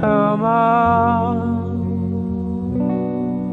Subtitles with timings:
[0.00, 1.36] Come on,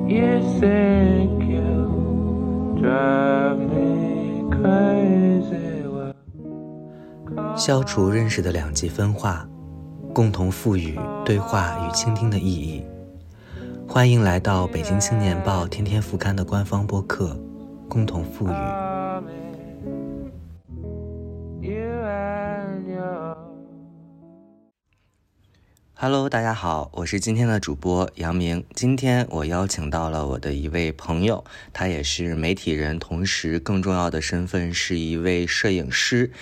[0.08, 5.84] you think you drive me crazy.
[7.58, 9.48] 消除认识的两极分化，
[10.14, 12.84] 共同赋予对话与倾听的意义。
[13.88, 17.30] 欢迎来到北京青年报天天副刊的官方播客
[17.90, 18.52] 《共同富裕》。
[25.98, 28.66] Hello，大家好，我是今天的主播杨明。
[28.76, 36.34] 今天我邀请到了我的一位朋友，他也是媒体人，同时更重要的身份是一位摄影师，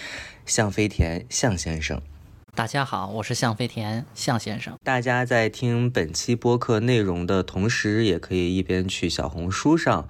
[0.48, 2.02] 向飞田向先生。
[2.56, 4.76] 大家好，我是向飞田向先生。
[4.84, 10.08] 大家在听本期播客内容的同时，也可以一边去小红书上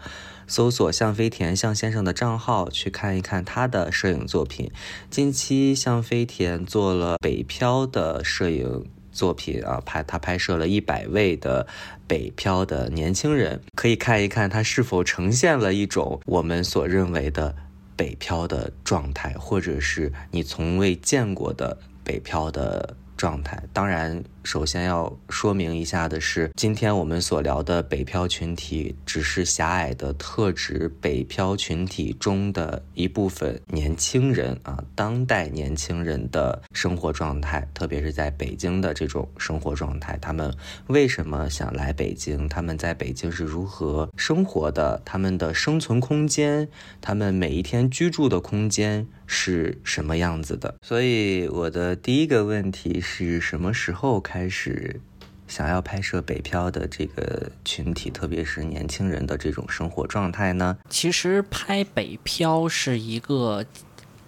[0.48, 4.72] 搜索向飞田向先生的账号，去看一看他的摄影作品。
[5.10, 11.66] 近期向飞田做了北漂的摄影作品啊，拍他拍摄了一百位的
[12.08, 17.56] 北漂的年轻人，可以看一看他是否呈现了一种我们所认为的
[17.96, 23.58] 北漂的状态，或者是你从未见过的北漂的状态。
[23.72, 40.54] 当然，首先要说明一下的是，今天我们所聊的北漂群体，只是狭隘的特指北漂群体中的一部分年轻人啊，当代年轻人的生活状态，特别是在北京的这种生活状态，他们
[40.88, 42.50] 为什么想来北京？
[42.50, 45.02] 他们在北京是如何生活的？
[45.06, 46.68] 他们的生存空间，
[47.00, 50.76] 他们每一天居住的空间是什么样子的？
[50.84, 55.02] 所以我的第一个问题是什么时候开始
[55.48, 60.78] 想要拍摄北漂的这个群体，特别是年轻人的这种生活状态呢？
[60.88, 63.66] 其实拍北漂是一个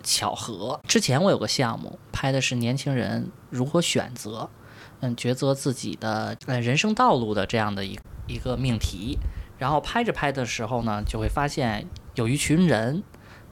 [0.02, 0.82] 巧合。
[0.88, 4.50] 之前我有个项目，拍的是年轻人如何选择，
[5.02, 9.20] 嗯，抉择自己的呃人生道路的这样的一一个命题。
[9.58, 13.02] 然后拍着拍的时候呢，就会发现有一群人，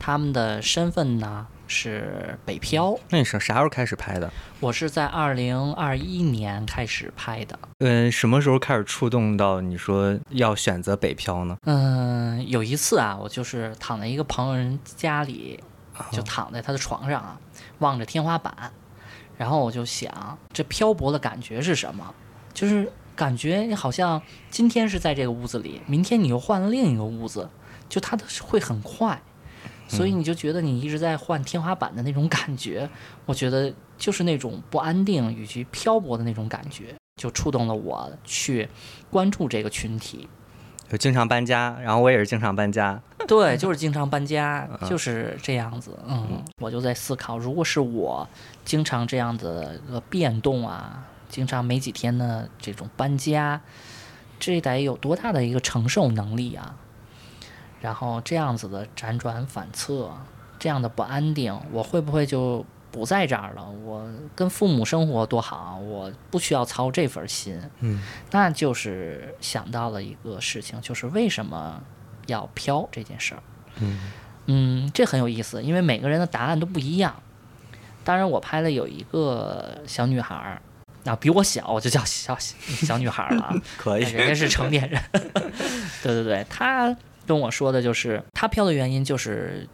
[0.06, 2.94] 他们的身份呢是北漂。
[3.10, 4.30] 那你是啥时候开始拍的？
[4.60, 7.58] 我是在二零二一年开始拍的。
[7.80, 11.56] 嗯，什么时候开始触动到你说要选择北漂呢？
[11.64, 15.58] 嗯，有一次啊，我就是躺在一个朋友人家里，
[16.12, 17.40] 就躺在他的床上啊，
[17.80, 18.54] 望着天花板，
[19.38, 22.14] 然后我就想，这漂泊的感觉是什么？
[22.54, 27.50] 就是感觉你好像今天是在这个屋子里，明天你又换了另一个屋子，
[27.88, 29.22] 就它的会很快，
[29.88, 32.90] 所以你就觉得你一直在换天花板的那种感觉，
[33.26, 38.68] 我觉得就是那种不安定以及漂泊的那种感觉，就触动了我去
[39.10, 40.28] 关注这个群体。
[40.90, 43.02] 就经常搬家，然后我也是经常搬家。
[43.28, 45.98] 对，就是经常搬家，就是这样子。
[46.08, 48.28] 嗯，我就在思考，如果是我
[48.66, 53.60] 经常这样的一个变动啊，经常没几天的这种搬家，
[54.40, 56.76] 这得有多大的一个承受能力啊？
[57.84, 60.10] 然后这样子的辗转反侧，
[60.58, 63.70] 这样的不安定，我会不会就不在这儿了？
[63.84, 67.62] 我跟父母生活多好，我不需要操这份心。
[67.82, 68.02] 嗯，
[68.32, 71.84] 那就是想到了一个事情，就是为什么
[72.28, 73.44] 要飘这件事儿。
[73.82, 74.00] 嗯
[74.46, 77.14] 嗯，这很有意思，因为每个人的答案都不一样。
[78.06, 80.62] 当然，我拍了有一个小女孩儿，
[81.04, 83.54] 啊，比我小，我就叫小小女孩儿了啊。
[83.78, 85.02] 可以人家是成年人。
[86.02, 86.96] 对对对，她
[87.26, 89.68] 跟我说的就是，他飘的原因就是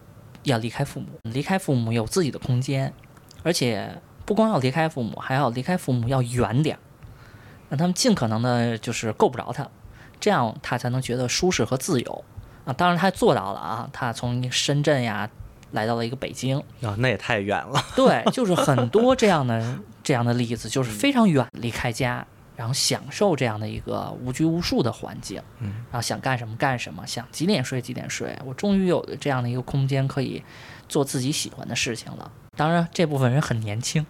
[0.44, 2.94] 要离开父母，离开父母有自己的空间，
[3.44, 6.80] 而且不光要离开父母，还要离开父母要远点儿，
[7.70, 9.68] 让他们尽可能的就是够不着他，
[10.20, 12.24] 这样他才能觉得舒适和自由
[12.66, 12.74] 啊。
[12.74, 15.30] 当然，他做到了啊，他从深圳呀
[15.72, 17.84] 来到了一个北京，啊，那也太远了。
[17.96, 22.26] 对，就是很多这样的这样的例子，就是非常远离开家，
[22.59, 28.38] 然后享受这样的一个无拘无束的环境，嗯，然后想干什么干什么，想几点睡几点睡。
[28.46, 30.44] 我终于有了这样的一个空间，可以
[30.90, 32.30] 做自己喜欢的事情了。
[32.57, 34.06] 当然，这部分人很年轻，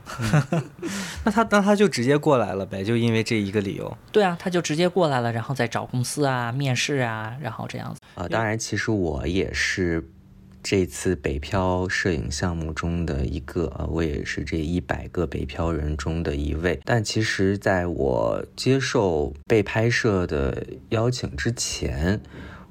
[1.24, 8.00] 那他那他就直接过来了呗，就因为这一个理由对啊，他就直接过来了，然后再找公司啊、面试啊，然后这样子。
[8.16, 8.28] 啊。
[8.28, 10.10] 当然，其实我也是
[10.62, 16.80] 这次北漂摄影项目中的一个啊，我也是这一百个北漂人中的一位。
[16.84, 22.22] 但其实，在我接受被拍摄的邀请之前，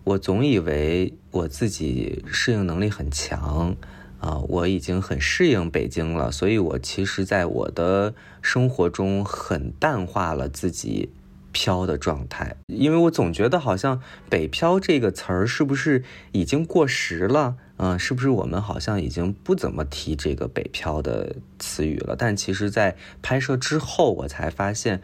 [0.05, 3.77] 我总以为我自己适应能力很强。
[4.21, 11.11] 啊，我已经很适应北京了，所以我其实，在我的生活中很淡化了自己
[11.53, 16.03] 漂的状态，因为我总觉得好像“北漂”这个词儿是不是
[16.33, 22.15] 已经过时了嗯、是不是我们好像已经不怎么提这个北漂的词语了？
[22.15, 25.01] 但其实，在拍摄之后，我才发现。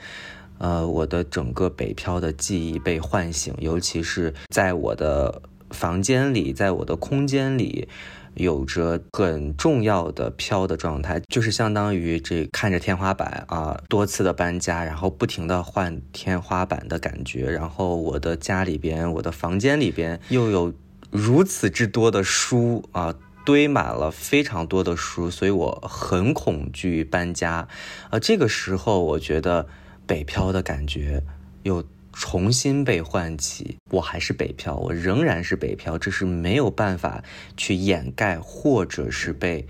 [0.59, 7.89] 呃，我的整个北漂的记忆被唤醒，尤其是在我的房间里，在我的空间里，
[8.35, 20.73] 有着很重要的飘的状态，就是相当于这看着天花板啊，多次的搬家，然后不停的换天花板的感觉，然后我的家里边，我的房间里边又有
[21.15, 23.15] 如此之多的书啊。
[23.47, 27.69] 堆满了非常多的书，所以我很恐惧搬家。
[28.09, 29.67] 啊，这个时候我觉得
[30.07, 31.23] 北漂的感觉
[31.63, 33.77] 又重新被唤起。
[33.91, 37.23] 我还是北漂，我仍然是北漂，这是没有办法
[37.55, 39.69] 去掩盖或者是被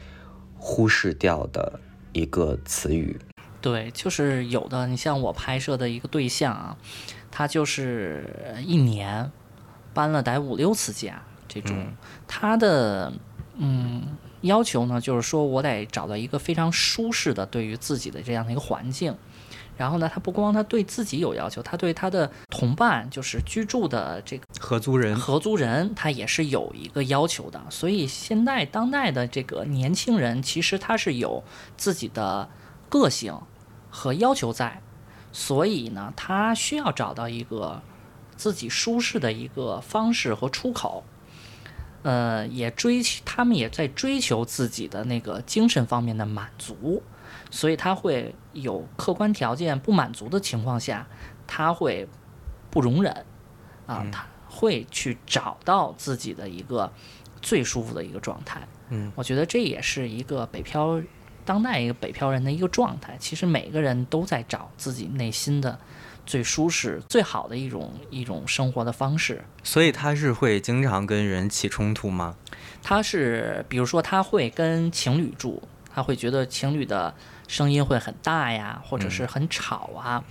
[0.56, 1.80] 忽视掉的
[2.12, 3.18] 一个词语。
[3.60, 4.86] 对，就是有的。
[4.86, 6.76] 你像我拍摄的一个对象啊，
[7.32, 9.32] 他就是一年
[9.92, 11.20] 搬了得五六次家，
[11.54, 11.76] 这种、
[12.26, 13.12] 他的
[13.56, 14.02] 嗯
[14.40, 19.14] 要求呢，就是说我得找到一个非常舒适的对于自己的这样的一个环境。
[19.76, 27.60] 然后呢，他不光他对自己有要求，他对他的同伴，就是居住的这个合租人，合租人，他也是有一个要求的。
[27.70, 31.42] 所以现在当代的这个年轻人，其实他是有
[31.76, 32.48] 自己的
[32.88, 33.36] 个性
[33.90, 34.80] 和要求在，
[35.32, 37.82] 所以呢，他需要找到一个
[38.36, 41.02] 自己舒适的一个方式和出口。
[42.04, 47.02] 呃，也追求他们也在追求自己的那个精神方面的满足，
[47.50, 51.06] 所以他会有客观条件不满足的情况下，
[51.46, 52.06] 他会
[52.70, 53.24] 不容忍
[53.86, 56.92] 啊，他会去找到自己的一个
[57.40, 58.60] 最舒服的一个状态。
[58.90, 61.02] 嗯，我觉得这也是一个北漂
[61.44, 63.16] 当代一个北漂人的一个状态。
[63.18, 65.78] 其实每个人都在找自己内心的
[66.26, 69.44] 最舒适、最好的一种一种生活的方式。
[69.62, 72.34] 所以他是会经常跟人起冲突吗？
[72.82, 75.62] 他是比如说他会跟情侣住，
[75.94, 77.14] 他会觉得情侣的
[77.48, 80.22] 声音会很大呀，或者是很吵啊，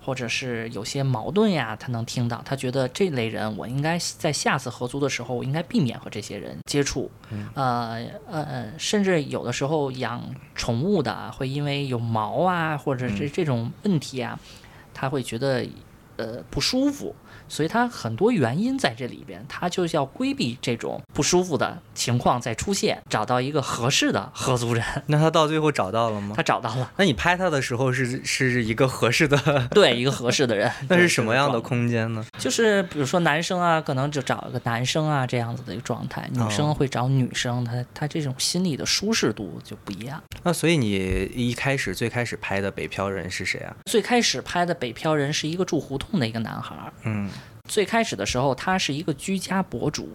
[0.00, 2.40] 或者是有些矛盾呀，他能听到。
[2.44, 7.10] 他觉得这类人，我应该在下次合租的时候，我应该避免和这些人接触。
[7.54, 10.22] 呃呃，甚至有的时候养
[10.54, 14.38] 宠物的会因为有毛啊，或者是这种问题啊，
[14.96, 15.68] 他会觉得
[16.16, 17.14] 呃不舒服。
[17.48, 24.84] 所以他很多原因在这里边，他就是要规避这种不舒服的情况再出现，找到一个合适的合租人。
[25.06, 26.42] 那他到最后找到了吗他？
[26.42, 30.70] 找到了，那你拍他的时候是是一个合适的，对一个合适的人。
[30.88, 32.24] 那是什么样的空间呢？
[32.38, 40.22] 就是比如说男生啊，可能就找一个男生啊这样子的一个状态，女生哦会找女生，他他这种心理的舒适度就不一样。
[40.42, 43.74] 那所以你一开始最开始拍的北漂人是谁啊？
[43.86, 47.28] 最开始拍的北漂人是一个住胡同的一个男孩儿，嗯
[47.66, 50.08] 最开始的时候，他是一个居家博主，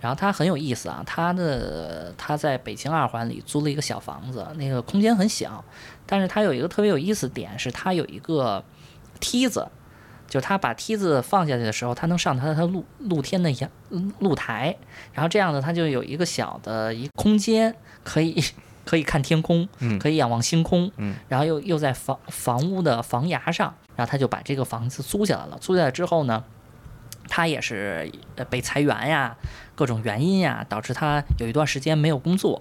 [0.00, 5.64] 然后他很有意思啊，他的他在北京二环里租了一个小房子，那个空间很小，
[6.06, 8.64] 但是他有一个特别有意思点是，他有一个
[9.20, 9.68] 梯子，
[10.28, 13.70] 就是他把梯子放下去的时候，他能上他的露露天的阳
[14.18, 14.76] 露台，
[15.12, 17.74] 然后这样呢，他就有一个小的一空间
[18.04, 18.42] 可以。
[18.84, 25.56] 可以看天空，嗯可以仰望星空，嗯然后又又在房房屋的房檐上，然后他就把这个房子租下来了。
[25.60, 26.42] 租下来之后呢，
[27.28, 29.36] 他也是呃被裁员呀，
[29.74, 32.60] 各种原因呀，导致他有一段时间没有工作，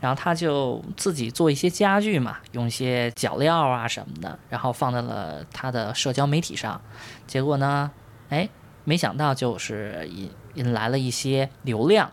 [0.00, 6.80] 然后他就自己做一些家具嘛，用一些脚料啊什么的，然后放在了他的社交媒体上。
[7.26, 7.90] 结果呢，
[8.28, 8.48] 哎，
[8.84, 12.10] 没想到就是引引来了一些流量，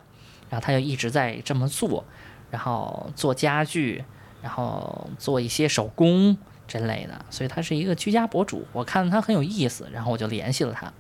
[0.50, 2.04] 然后他就一直在这么做，
[2.52, 4.04] 然后做家具，
[4.42, 8.68] 然后做一些手工这类的，所以他是一个居家博主。
[8.74, 10.92] 我看他很有意思，然后我就联系了他，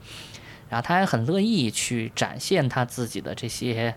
[0.69, 3.95] 然后他还很乐意去展现他自己的这些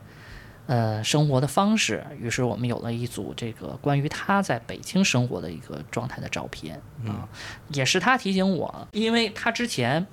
[0.66, 2.04] 呃生活的方式。
[2.20, 7.28] 于是我们有了一组这个关于他在北京生活的一个状态的照片啊，
[7.72, 10.06] 也是他提醒我，因为他之前。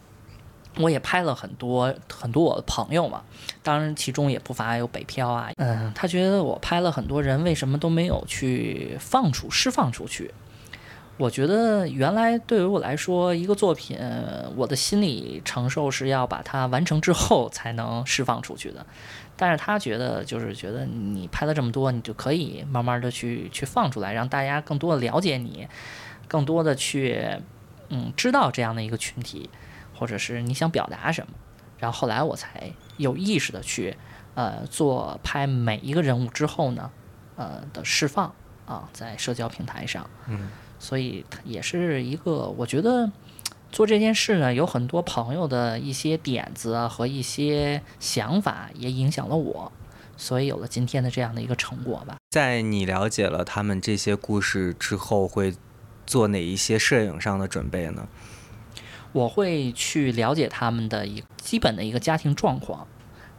[0.79, 3.23] 我也拍了很多很多我的朋友嘛，
[3.63, 10.31] 当然其中也不乏有北漂啊，嗯，他觉得我拍了很多人，为什么都没有去放出释放出去？
[11.17, 13.97] 我觉得原来对于我来说，一个作品，
[14.55, 18.86] 我的心理承受是要把它完成之后才能释放出去的。
[19.36, 25.67] 但是他觉得，就是觉得你拍了这么多，你就可以慢慢的去去放出来，让大家更多的了解你，
[26.27, 27.27] 更多的去
[27.89, 29.50] 嗯知道这样的一个群体，
[29.95, 31.33] 或者是你想表达什么。
[31.79, 33.95] 然后后来我才有意识的去
[34.36, 36.91] 呃做拍每一个人物之后呢，
[37.36, 38.33] 呃的释放
[38.67, 40.07] 啊，在社交平台上。
[40.27, 43.12] 嗯所以它也是一个，我觉得
[43.72, 49.72] 做这件事呢，有很多朋友的一些点子啊和一些想法，也影响了我。
[50.15, 52.15] 所以有了今天的这样的一个成果吧。
[52.31, 55.53] 在你了解了他们这些故事之后，会
[56.07, 58.07] 做哪一些摄影上的准备呢？
[59.13, 62.88] 我会去了解他们的一基本的一个家庭状况，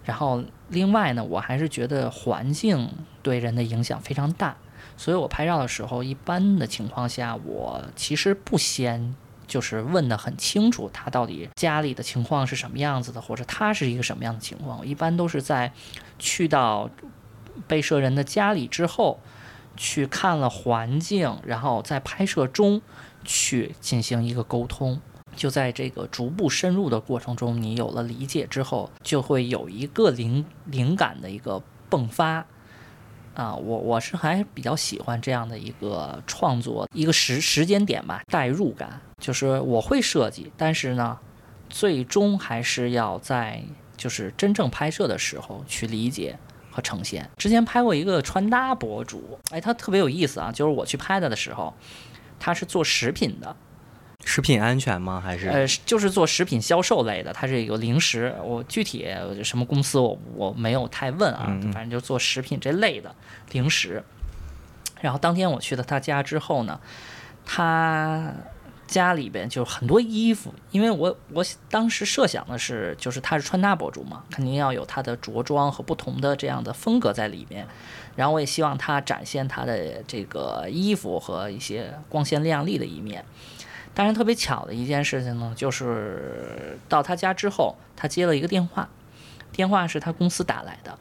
[0.05, 2.89] 然后另外呢，我还是觉得环境
[3.23, 4.57] 对人的影响非常大，
[4.99, 9.15] 所以我拍照的时候，一般的情况下，我其实不先
[9.47, 15.73] 就是问的很清楚，他到底家里的情况是什么样子的，或者他是一个什么样的情况，我一般都是在
[16.19, 16.91] 去到
[17.67, 19.21] 被摄人的家里之后，
[19.77, 22.83] 去看了环境，然后在拍摄中
[23.25, 25.01] 去进行一个沟通。
[25.37, 32.45] 就在这个逐步深入的过程中，你有了理解之后，就会有一个灵灵感的一个迸发。
[33.39, 41.17] 啊，我我是还比较喜欢这样的一个创作一个时时间点吧，代入感，就是我会设计，但是呢，
[41.69, 43.63] 最终还是要在
[43.97, 46.37] 就是真正拍摄的时候去理解
[46.73, 47.31] 和呈现。
[47.37, 51.73] 之前拍过一个穿搭博主，哎，他特别有意思啊，就是我去拍他的时候，
[52.41, 53.55] 他是做食品的。
[54.25, 55.21] 食品安全吗？
[55.21, 58.35] 还是呃，就是做食品销售类的，它是有零食。
[58.45, 59.07] 我具体
[59.43, 63.15] 什么公司我我没有太问啊，反正就做食品这类的
[63.53, 64.03] 零食。
[65.01, 66.81] 然后当天我去了他家之后呢，
[67.47, 68.33] 他
[68.87, 77.67] 家里边就很多衣服，因为我我当时设想的是，就是他是穿搭博主嘛，肯定要有他的着装和不同的这样的风格在里面。
[78.17, 83.25] 然后我也希望他展现他的这个衣服和一些光鲜亮丽的一面。
[83.99, 88.89] 当然特别巧的一件事情呢，就是到他家之后，他接了一个电话，
[89.51, 90.97] 电话是他公司打来的。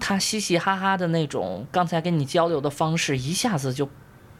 [0.00, 3.88] 他嘻嘻哈哈的那种刚才跟你交流的方式，一下子就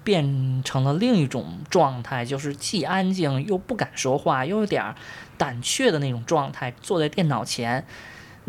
[0.02, 4.92] 变成了另一种状态，就是既安静又不敢说话，又有点
[5.38, 7.86] 胆怯的那种状态，坐在电脑前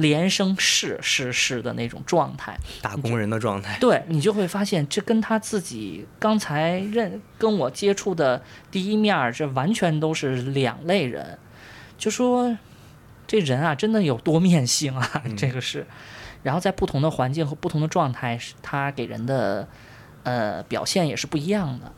[0.02, 2.58] 连声是是是的那种状态。
[2.82, 3.78] 打工人的状态？
[3.80, 11.38] 对你就会发现，这跟他自己刚才认跟我接触的第一面儿，这完全都是两类人。
[11.98, 12.58] 就说
[13.28, 15.86] 这人啊，真的有多面性啊， 这个是。
[16.44, 19.68] 然后在不同的环境和不同的状态，是他给人的
[20.24, 21.94] 呃表现也是不一样的。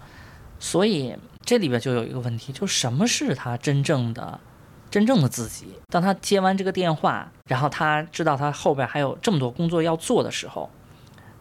[0.59, 4.39] 所以这里边就有一个问题，就什么是他真正的
[4.93, 5.65] 真正的自己？
[5.89, 10.69] 当他接完这个电话，然后他知道他后边还有这么多工作要做的时候，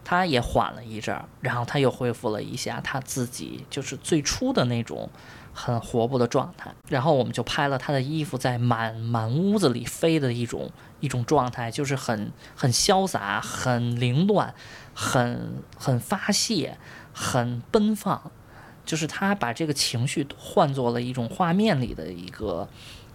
[0.03, 5.07] 他也缓了一阵儿，然后他又恢复了一下他自己就是最初的那种
[5.53, 6.73] 很活泼的状态。
[6.89, 14.51] 然后我们就拍了他的衣服在满满屋子里飞的一种一种状态，就是很很潇洒、很凌乱、
[14.95, 16.79] 很很发泄、
[17.13, 18.31] 很奔放。
[18.83, 22.67] 就是他把这个情绪换作了一种画面里的一个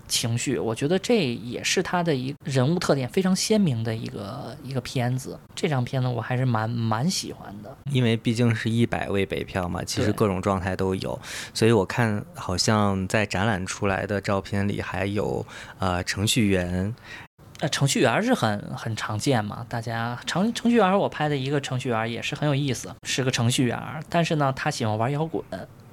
[0.09, 5.39] 情绪，我觉得这也是他的一人物特点非常鲜明的一个一个片子。
[5.55, 7.77] 这张片子我还是蛮蛮喜欢的。
[7.93, 11.19] 因为毕竟是一百位北漂嘛，其实各种状态都有，
[11.55, 15.45] 所以我看好像在展览出来的照片里还有
[15.79, 16.95] 呃程序员，
[17.61, 25.45] 呃，程序员是很很常见嘛，大家程程序员，我拍的一个程序员也是很有意思，是个程序员，但是呢，他喜欢玩摇滚。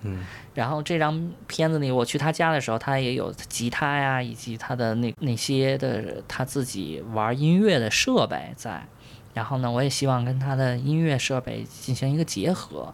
[0.06, 0.20] 嗯，
[0.54, 8.86] 然后这张片子里，我去他家的时候，他也有吉他呀，以及他的那那些的他自己玩音乐的设备在。
[9.34, 12.94] 然后呢，我也希望跟他的音乐设备进行一个结合。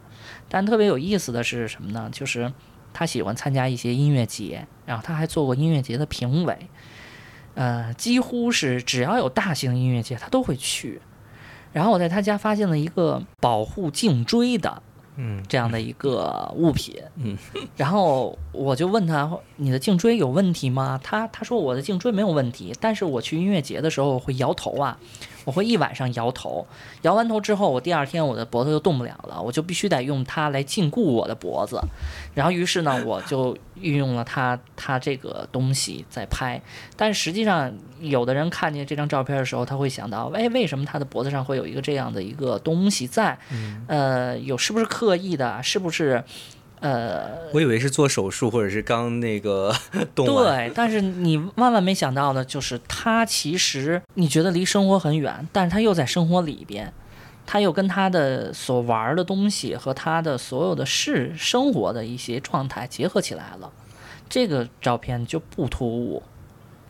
[0.49, 2.09] 但特别有意思的是什么呢？
[2.11, 2.51] 就是
[2.91, 6.57] 他喜欢参加一些音乐节，然后他还做过音乐节的评委。
[7.53, 10.99] 呃，几乎是只要有大型音乐节，他都会去。
[11.73, 14.81] 然后我在他家发现了一个保护颈椎的
[15.21, 15.43] 嗯。
[15.47, 17.37] 这样的一个物品，嗯，
[17.75, 20.99] 然后我就问他，你的颈椎有问题吗？
[21.03, 24.97] 他他说我的颈椎没有问题，但是我去音乐节的时候会摇头啊，
[25.45, 26.65] 我会一晚上摇头，
[27.01, 31.79] 摇完头之后，我第二天我的脖子就动不了了，我就必须得用它来禁锢我的脖子。
[32.33, 36.61] 然后于是呢，我就运用了它它这个东西在拍，
[36.95, 43.37] 但实际上有的人看见这张照片的时候，他会想到，哎，为什么他的脖子上会有一个这样的一个东西在？
[43.87, 45.61] 呃，有是不是刻意的？
[45.63, 46.23] 是不是？
[46.81, 49.73] 呃，我以为是做手术或者是刚那个
[50.13, 56.91] 动完，对，但是你万万没想到的就是，他其实你觉得离生活很远，但是他又在生活里边，
[57.45, 63.71] 他又跟他的所玩的东西和他的所有的事生活的一些状态结合起来了，
[64.27, 66.23] 这个照片就不突兀，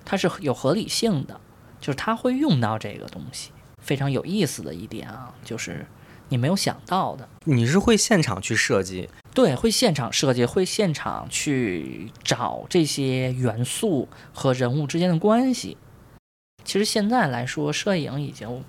[0.06, 1.40] 它是有合理性的，
[1.82, 5.86] 就是他会用到这个东西，非常有意思的一点啊，就是
[6.30, 7.28] 你没有想到的。
[7.44, 15.78] 你是会现场去设计，对，会现场设计，会现场去找这些元素和人物之间的关系。
[16.66, 18.64] 其实现在来说，摄影已经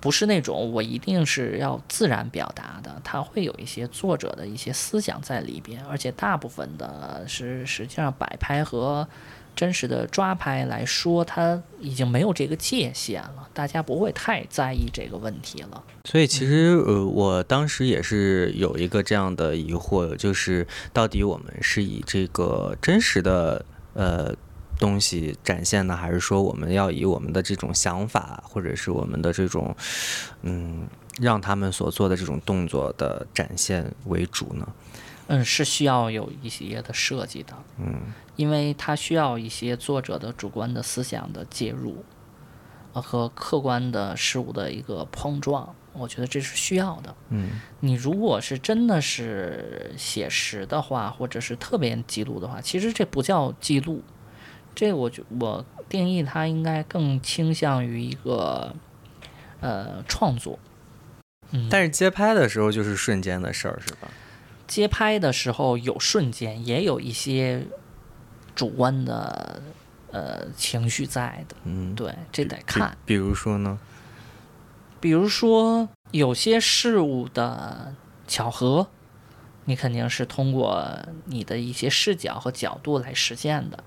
[0.00, 9.06] 不是那种我一定是要自然表达的，它会有一些作者的一些思想在里边，而且大部分的是实际上摆拍和
[9.58, 15.82] 真实的抓拍来说，它已经没有这个界限了，大家不会太在意这个问题了。
[16.04, 24.32] 所以其实呃，我当时也是有一个这样的疑惑，就是到底我们是以这个真实的呃
[24.78, 29.74] 东西展现呢，还是说我们要以我们的这种想法，或者是我们的这种
[30.42, 30.86] 嗯
[31.20, 34.68] 让他们所做的这种动作的展现为主呢？
[35.28, 42.04] 嗯，是需要有一些的设计的，嗯因为它需要一些作者的主观的思想的介入，
[42.94, 47.14] 呃和客观的事物的一个碰撞，我觉得这是需要的。
[47.28, 54.02] 嗯你如果是真的是写实的话，或者是特别记录的话，其实这不叫记录，
[54.74, 58.74] 这我觉我定义它应该更倾向于一个
[59.60, 60.58] 呃创作。
[61.50, 64.08] 嗯，但是街拍的时候就是瞬间的事儿，是吧？
[64.68, 67.66] 街拍的时候有瞬间，也有一些
[68.54, 69.60] 主观的
[70.12, 72.96] 呃情绪在的，嗯，对，这得看。
[73.04, 73.80] 比如说呢？
[75.00, 77.94] 比如说有些事物的
[78.26, 78.88] 巧合，
[79.64, 83.82] 你肯定是通过你的一些视角和角度来实现的。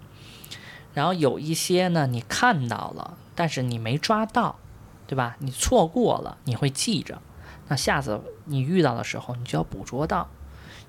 [0.93, 4.57] 然后有一些呢，你看到了，但是你没抓到，
[5.05, 5.35] 对吧？
[5.39, 7.21] 你错过了，你会记着。
[7.67, 10.29] 那下次你遇到的时候，你就要捕捉到。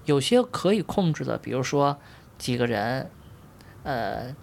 [0.04, 1.96] 有些可以控制的，比如说
[2.38, 3.10] 几个人，
[3.82, 4.34] 呃，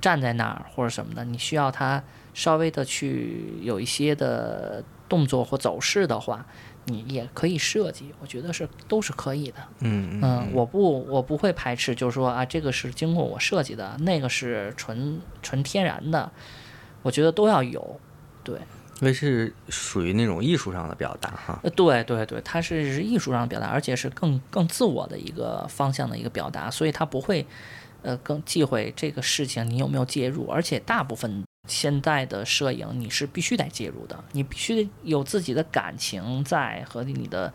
[0.00, 2.02] 站在那儿或者什么的，你需要他
[2.34, 6.44] 稍微的去有一些的动作或走势的话，
[6.84, 9.56] 你也可以设计，我觉得是都是可以的。
[9.80, 16.30] 嗯嗯，我不我不会排斥，就是说啊，这个是经过我设计的，那个是纯纯天然的，
[17.02, 18.00] 我觉得都要有。
[18.44, 18.58] 对，
[19.00, 21.60] 因为是属于那种艺术上的表达哈。
[21.62, 27.46] 呃，对对对，它是是艺术上的表达，而且是更更自我的一个方向的一个表达，所以它不会
[28.02, 37.52] 呃更忌讳这个事情你有没有介入，而且大部分现在的摄影你是必须得介入的，你必须得有自己的感情在和你的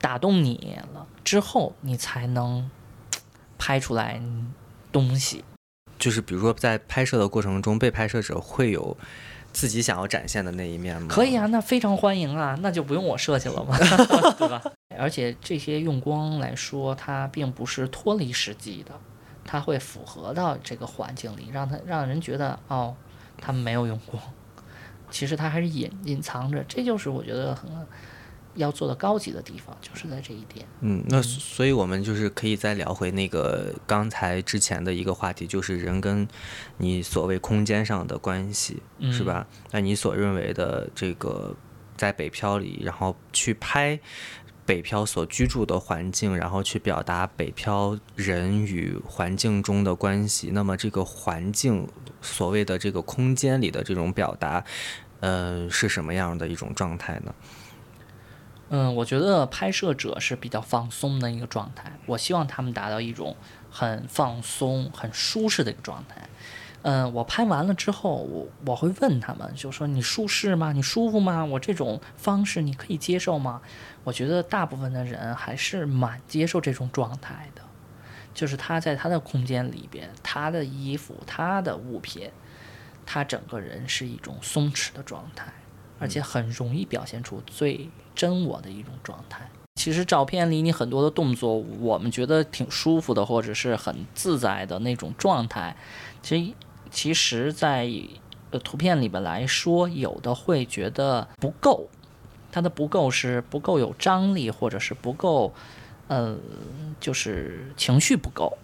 [0.00, 2.70] 打动你了之后，你才能
[3.56, 4.20] 拍出来
[4.90, 5.44] 东西。
[5.98, 8.96] 就是比如说在拍摄的过程中，被拍摄者会有
[9.54, 11.08] 自己想要展现的那一面吗？
[11.08, 13.78] 可以啊，那非常欢迎啊，那就不用我设计了嘛，
[14.36, 14.60] 对吧？
[14.98, 18.92] 而且这些用光来说，它并不是脱离实际的，
[19.44, 22.94] 它会符合到这个环境里，让它让人觉得哦，
[23.40, 24.20] 他们没有用光，
[25.10, 27.70] 其实它还是隐隐藏着，这就是我觉得很
[28.54, 30.66] 要做的高级的地方，就是在这一点。
[30.80, 36.26] 嗯，那所以我们就是可以再聊回那个刚才之前的一个话题，就是人跟
[36.78, 39.46] 你所谓空间上的关系，是吧？
[39.70, 41.54] 那你所认为的这个
[41.96, 43.98] 在北漂里，然后去拍
[44.64, 51.86] 北漂所居住的环境，然后去表达北漂人与环境中的关系，那么这个环境
[52.22, 54.64] 所谓的这个空间里的这种表达，
[55.20, 57.34] 呃，是什么样的一种状态呢？
[58.76, 63.36] 嗯，我觉得拍摄者是比较放松的一个状态，我希望他们达到一种
[63.70, 66.28] 很放松、很舒适的一个状态。
[66.82, 70.72] 嗯，我拍完了之后，我我会问他们，就说你舒适吗？
[70.72, 71.44] 你舒服吗？
[71.44, 73.62] 我这种方式你可以接受吗？
[74.02, 77.62] 我觉得大部分的人还是蛮接受这种状态的，
[78.34, 82.28] 就是他在他的空间里边，他的衣服、他的物品，
[83.06, 85.52] 他整个人是一种松弛的状态，
[86.04, 89.48] 而且很容易表现出最真我的一种状态。
[89.76, 95.74] 其实照片里你很多的动作，我们觉得挺舒服的，或者是很自在的那种状态，
[96.22, 96.52] 其实
[96.90, 97.90] 其实在
[98.50, 101.88] 呃图片里边来说，有的会觉得不够，
[102.52, 105.54] 它的不够是不够有张力，或者是不够，
[106.08, 106.36] 呃，
[107.00, 108.58] 就是情绪不够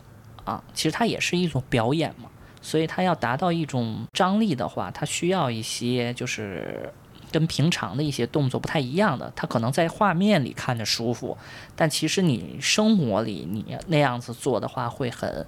[0.45, 0.63] 啊。
[0.75, 2.29] 其实它也是一种表演嘛，
[2.61, 6.93] 所以它要达到一种张力的话，它需要一些就是
[7.31, 9.33] 跟平常的一些动作不太一样的。
[9.35, 11.37] 它可能在画面里看着舒服，
[11.75, 15.47] 但其实你生活里你那样子做的话会很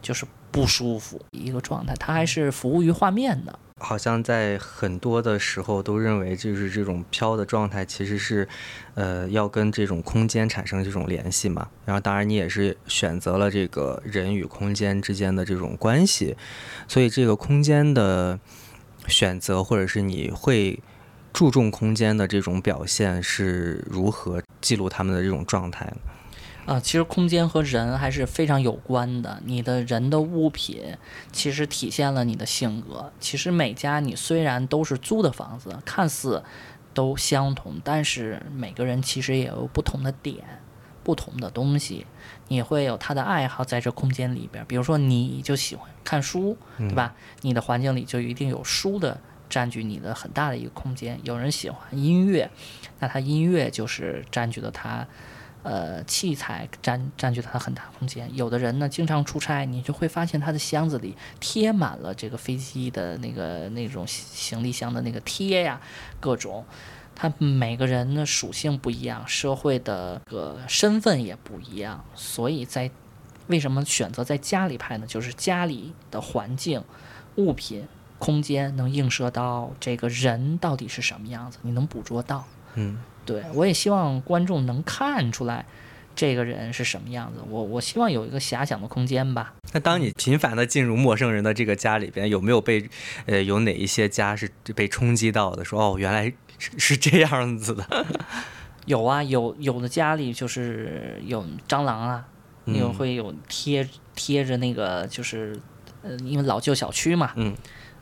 [0.00, 1.94] 就是不舒服一个状态。
[1.94, 3.58] 它还是服务于画面的。
[3.78, 8.48] 好像在很多的时候都认为，就是这种飘的状态其实是，
[8.94, 11.66] 呃，要跟这种空间产生这种联系嘛。
[11.84, 16.36] 然后，当然你也是选择了这个人与空间之间的这种关系，
[16.86, 18.38] 所以这个空间的
[19.08, 20.78] 选择，或者是你会
[21.32, 25.96] 注重空间的这种表现，是如何记录他们的这种状态呢？
[26.64, 29.42] 啊，其实空间和人还是非常有关的。
[29.44, 30.96] 你的人的物品，
[31.32, 33.12] 其实体现了你的性格。
[33.18, 36.44] 其实每家你虽然都是租的房子，看似
[36.94, 40.36] 都相同，但是每个人其实也有不同的点，
[41.02, 42.06] 不同的东西。
[42.46, 47.14] 你会有他的爱好在这空间里边，比如说你就喜欢看书，对吧？
[47.40, 49.20] 你的环境里就一定有书的
[49.52, 51.20] 占据你的很大的一个空间。
[51.24, 52.50] 有人喜欢音乐，
[53.00, 55.06] 那他音乐就是占据了他，
[55.62, 58.34] 呃，器材占占据了他很大空间。
[58.34, 65.78] 有的人呢，经常出差，你就会发现他的箱子里贴满了这个飞机的那个那种行李箱的那个贴呀，
[66.18, 66.64] 各种。
[67.14, 72.90] 他每个人的属性不一样，社会的个身份也不一样，所以在
[73.48, 75.06] 为什么选择在家里拍呢？
[75.06, 76.82] 就是家里的环境、
[77.36, 77.86] 物品、
[78.24, 82.44] 空间能映射到这个人到底是什么样子，你能捕捉到。
[82.74, 85.66] 嗯，对我也希望观众能看出来
[86.14, 87.40] 这个人是什么样子。
[87.48, 89.54] 我我希望有一个遐想的空间吧。
[89.72, 92.88] 那当你频繁的进入陌生人的这个家里边，有没有被
[93.26, 95.64] 呃有哪一些家是被冲击到的？
[95.64, 96.32] 说哦，原来。
[96.78, 98.06] 是这样子的，
[98.86, 102.24] 有啊，有有的家里就是有蟑螂啊，
[102.66, 105.58] 有会有贴贴着那个就是
[106.04, 107.52] 呃，因为老旧小区嘛，嗯，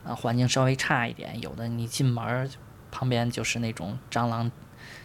[0.05, 2.49] 啊，环境稍微差一点，有的你进门
[2.91, 4.51] 旁边就是那种蟑螂，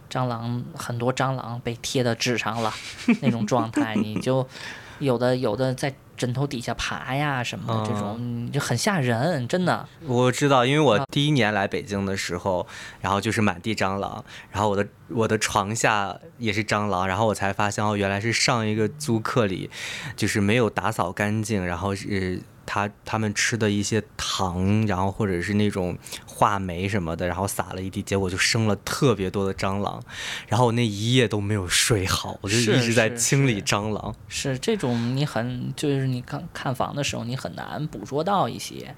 [0.09, 2.73] 蟑螂很多蟑螂被贴到纸上了
[3.21, 4.47] 那种状态，你就
[4.99, 5.93] 有的有的在。
[6.17, 9.87] 枕头底下爬呀什么的，这种就很吓人，真的。
[10.03, 12.65] 我知道，因为我第一年来北京的时候，
[13.01, 19.69] 然后就是满地蟑螂，然后我的我的床下也是蟑螂，然后我才发现哦，原来是上一个租客里，
[20.15, 22.41] 就是没有打扫干净，然后是。
[22.67, 30.03] 他他们吃的一些糖，然后或者是那种话梅什么的，然后撒了一地，结果就生了特别多的蟑螂，
[30.47, 34.13] 然后我那一夜都没有睡好，我就一直在清理蟑螂。
[34.27, 38.93] 是这种，你很就是你看看房的时候，你很难捕捉到一些。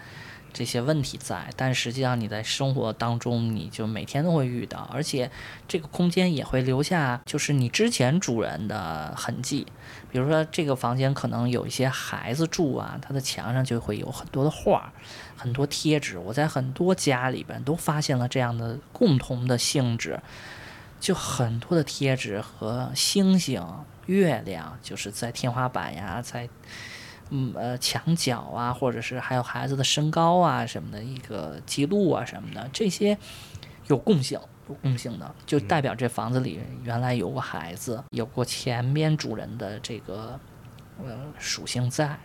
[0.60, 5.32] 这些问题在，但实际上你在生活当中，你就每天都会遇到，而且
[5.69, 9.65] 这个空间也会留下，就是你之前主人的痕迹。
[10.12, 14.91] 比如说这个房间可能有一些孩子住啊，他的墙上就会有很多的画，
[15.38, 16.17] 很多贴纸。
[16.17, 20.19] 我在很多家里边都发现了这样的共同的性质，
[21.00, 23.65] 就很多的贴纸和星星、
[24.08, 26.50] 月亮，就是在天花板呀，在。
[27.32, 33.15] 嗯呃，墙角啊，或者是还有孩子的身高啊什么的一个记录啊什么的，这些
[33.86, 40.39] 有共性，有共性的，就代表这房子里原来有过孩子，有过前边主人的这个
[41.04, 42.18] 呃属性在。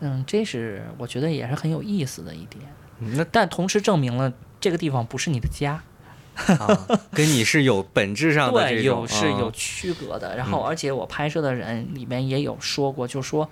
[0.00, 2.64] 嗯，这是我觉得也是很有意思的一点。
[2.98, 5.80] 那但同时证明了这个地方不是你的家，
[7.12, 10.36] 跟你是有本质上的 对有是有区隔的。
[10.36, 13.44] 然后而且我拍摄的人里面也有说过，就说。
[13.44, 13.50] 嗯，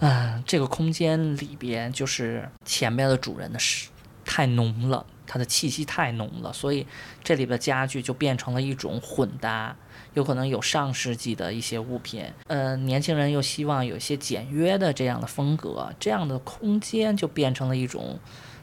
[0.00, 3.88] 嗯这个空间里边就是前边的主人的是
[4.24, 6.86] 太浓了，它的气息太浓了，所以
[7.22, 9.76] 这里的家具就变成了一种混搭，
[10.14, 18.18] 有可能有上世纪的一些物品，呃，年轻人又希望有一些简约的这样的风格，这样的空间就变成了一种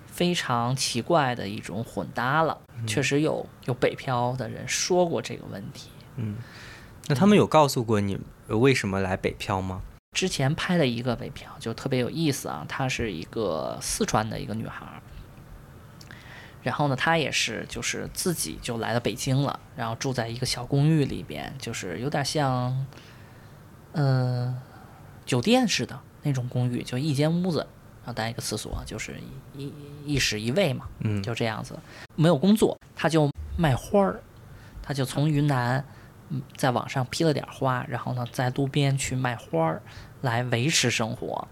[0.07, 2.59] 非常奇怪的一种混搭了。
[2.87, 5.89] 确实有有北漂的人说过这个问题。
[6.15, 6.37] 嗯，
[7.07, 9.81] 那他们有告诉过你为什么来北漂吗？
[10.11, 15.01] 之前拍的一个北漂就特别有意思啊，她是一个四川的一个女孩儿，
[16.61, 22.85] 然后呢，她也是就是自己就来到北京了，然后住在一个小公寓里边，就是有点像，
[23.93, 24.59] 嗯，
[25.25, 27.59] 酒店似的那种公寓，就一间屋子，
[28.03, 29.15] 然后带一个厕所，就是
[29.55, 29.73] 一
[30.05, 31.79] 一室一卫嘛，嗯，就这样子，
[32.15, 34.21] 没有工作，她就卖花儿，
[34.83, 35.83] 她就从云南。
[36.55, 39.81] 在网上批了点花，然后呢，在路边去卖花儿
[40.21, 41.47] 来维持生活。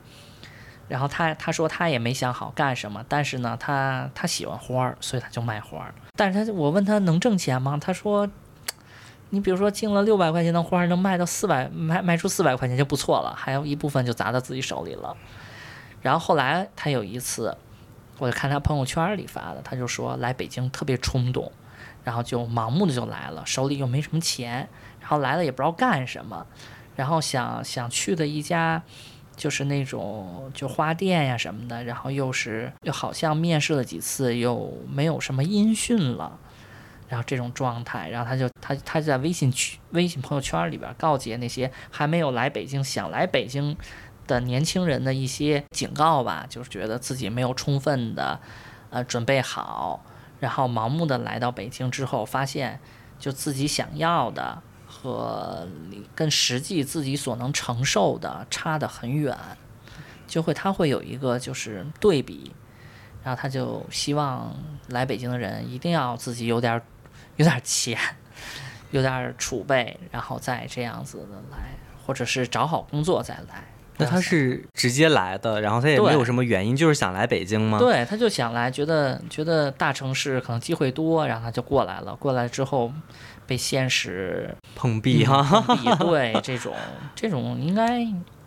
[0.87, 5.93] 然后他他说他也没想好干什么，但是呢，他他喜欢花儿，所以他就卖花儿。
[6.15, 7.77] 但是他我问他能挣钱吗？
[7.79, 8.27] 他说，
[9.29, 15.15] 你比如说进了六百块钱的花儿，能卖到四百，卖卖出四百块钱就不错了，还有一部分就砸到自己手里了。
[16.01, 17.55] 然后后来他有一次，
[18.17, 21.51] 我就看他朋友圈里发的，他就说来北京特别冲动。
[22.03, 24.67] 然后就盲目的就来了，手里又没什么钱，
[24.99, 26.45] 然后来了也不知道干什么，
[26.95, 28.81] 然后想想去的一家，
[29.35, 36.39] 就是那种就花店呀什么的，然后又是又好像面试了几次又没有什么音讯了，
[37.07, 43.75] 然后这种状态，然后他就他他就在微信群微信朋友圈里边告诫那些还没有来北京想来北京
[44.27, 48.39] 的年轻人的一些警告吧，就是觉得自己没有充分的
[48.89, 50.03] 呃准备好。
[50.39, 52.79] 然后盲目的来到北京之后，发现
[53.19, 55.67] 就自己想要的和
[56.15, 59.37] 跟实际自己所能承受的差得很远，
[60.27, 62.51] 就会他会有一个就是对比，
[63.23, 64.55] 然后他就希望
[64.87, 66.81] 来北京的人一定要自己有点
[67.35, 67.97] 有点钱，
[68.91, 73.68] 有点储备，然后再这样子的来，或者是找好工作再来。
[73.99, 82.15] 那他是直接来的，然后他也没有什么原因，就是想来北京吗？，对，他就想来，觉得觉得大城市可能机会多，然后他就过来了。
[82.15, 82.91] 过来之后，
[83.45, 85.63] 被现实碰壁哈。
[85.99, 86.73] 对这种
[87.13, 87.99] 这种应该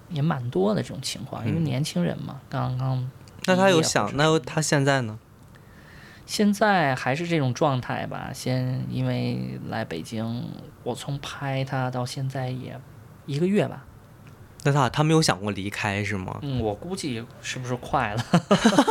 [0.08, 3.10] 也蛮多的这种情况，因为嗯年轻人嘛，刚刚
[3.44, 5.18] 那他有想，那他现在呢？
[6.24, 8.30] 现在还是这种状态吧。
[8.32, 10.48] 先因为来北京，
[10.84, 12.80] 我从拍他到现在也
[13.26, 13.84] 一个月吧，
[14.64, 16.38] 那他他没有想过离开是吗？
[16.42, 18.25] 嗯，我估计是不是快了？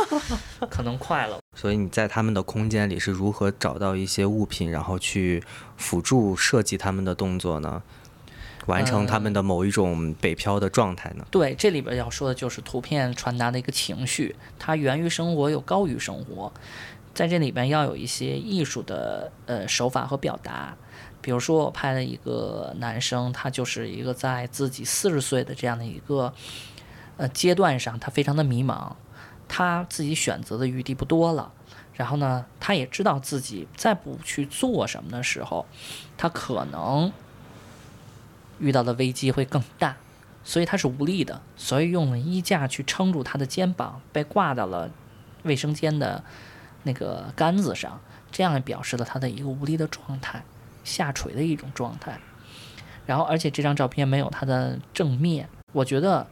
[0.68, 1.38] 可能快了。
[1.56, 5.42] 所以你在他们的空间里是如何找到一些物品，然后去
[5.76, 7.82] 辅助设计他们的动作呢？
[8.66, 11.26] 完成他们的某一种北漂的状态呢？
[11.32, 16.52] 对，这里边要说的就是图片传达的一个情绪，它源于生活，又高于生活。
[17.12, 20.74] 在这里边要有一些艺术的呃手法和表达，
[21.22, 26.34] 比如说我拍了一个男生，他就是一个在自己四十岁的这样的一个
[27.16, 28.92] 呃阶段上，他非常的迷茫，
[29.48, 31.50] 他自己选择的余地不多了。
[31.94, 35.64] 然后呢，他也知道自己再不去做什么的时候，
[36.18, 37.12] 他可能
[38.58, 39.96] 遇到的危机会更大。
[40.44, 44.90] 所以他是无力的，所以用了衣架去撑住他的肩膀，被挂到了
[45.44, 46.24] 卫生间的
[46.82, 48.00] 那个杆子上，
[48.32, 50.44] 这样表示了他的一个无力的状态，
[50.84, 52.18] 下垂的一种状态。
[53.04, 56.26] 然后，而且这张照片没有他的正面，我觉得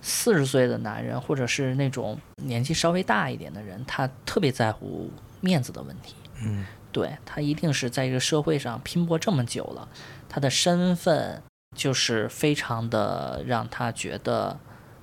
[0.00, 6.14] 四十岁的男人或者是那种年纪稍微大一点的人，他特别在乎面子的问题。
[6.42, 9.86] 嗯，对他一定是在这个社会上拼搏这么久了，
[10.26, 11.42] 他的身份
[11.76, 14.58] 就是非常的让他觉得，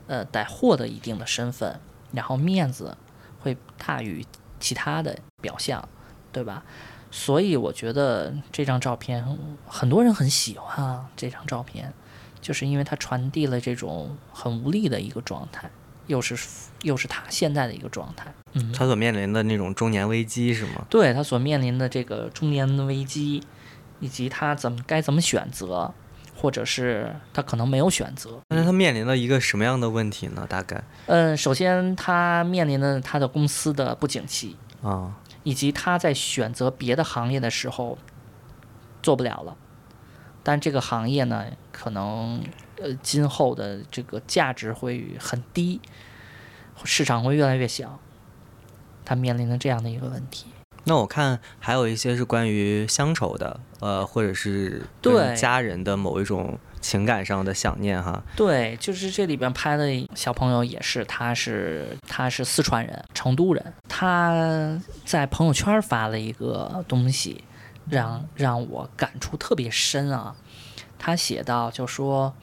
[0.07, 1.79] 呃，得获得一定的身份，
[2.11, 2.97] 然后面子
[3.39, 4.25] 会大于
[4.59, 5.87] 其他的表象，
[6.31, 6.65] 对吧？
[7.19, 9.25] 所以我觉得这张照片
[9.67, 11.91] 很多人很喜欢啊，这张照片，
[12.39, 15.67] 就是因为它传递了这种很无力的一个状态，
[16.05, 16.37] 又是
[16.83, 20.85] 又是他现在的一个状态，嗯，他所面临的那种中年危机是吗？
[20.91, 23.43] 对他所面临的这个中年的危机，
[23.99, 25.91] 以及他怎么该怎么选择，
[26.39, 28.39] 或者是他可能没有选择。
[28.47, 30.45] 但是他面临了一个什么样的问题呢？
[30.47, 37.97] 大概嗯，首先他面临的他的公司的不景气，啊，以及他在选择别的行业的时候
[39.01, 39.55] 做不了了。
[40.43, 42.43] 但这个行业呢，可能
[42.81, 45.79] 呃今后的这个价值会很低，
[46.83, 47.97] 市场会越来越小。
[49.05, 50.47] 他面临的这样的一个问题。
[50.83, 58.23] 那我看还有一些是关于乡愁的，呃，或者是对家人的某一种情感上的想念哈。
[58.35, 59.85] 对，就是这里边拍的
[60.15, 67.43] 小朋友也是，他是他是四川人，成都人，他在朋友圈发了一个东西，
[67.89, 70.35] 让让我感触特别深啊。
[70.99, 72.35] 他写到就说，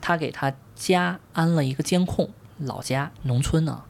[0.00, 3.82] 他给他家安了一个监控，老家农村呢、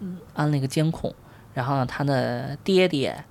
[0.00, 1.14] 嗯，安了一个监控，
[1.54, 3.24] 然后呢，他的爹爹。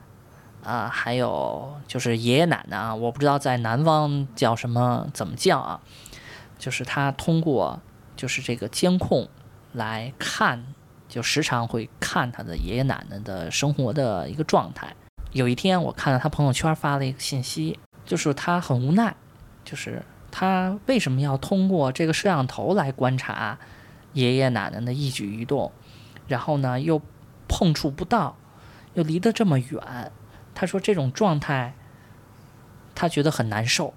[0.67, 5.79] 啊，还有就是爷爷奶奶啊，我不知道在南方叫什么，怎么叫啊？
[6.59, 7.79] 就是他通过
[8.17, 9.29] 就是这个监控
[9.71, 10.65] 来看，
[11.07, 14.93] 就时常会看他的爷爷奶奶的生活的一个状态。
[15.31, 19.15] 有一天，我看到他朋友圈发了一个信息，就是他很无奈，
[19.63, 23.57] 就是他为什么要通过这个摄像头来观察
[24.11, 25.71] 爷爷奶奶的一举一动，
[26.27, 27.01] 然后呢又
[27.47, 28.35] 碰触不到，
[28.95, 30.11] 又离得这么远。
[30.59, 31.75] 他说这种状态，
[32.95, 33.93] 他觉得很难受。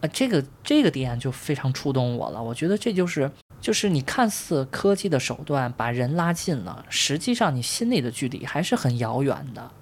[0.00, 2.40] 啊，这个这个点就非常触动我了。
[2.40, 3.28] 我觉得这就是
[3.60, 9.72] 就是你看似科技的手段把人拉近了，实际上你心里的距离还是很遥远的。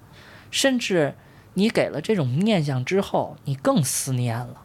[0.49, 1.13] 甚至
[1.53, 4.63] 你给了这种念想之后，你更思念了。